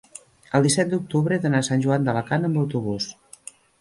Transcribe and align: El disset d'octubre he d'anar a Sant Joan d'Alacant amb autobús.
El 0.59 0.63
disset 0.67 0.87
d'octubre 0.93 1.37
he 1.37 1.43
d'anar 1.43 1.61
a 1.65 1.67
Sant 1.69 1.83
Joan 1.85 2.07
d'Alacant 2.09 2.49
amb 2.49 2.59
autobús. 2.63 3.11